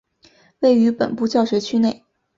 [0.61, 2.03] 位于本部教学区内。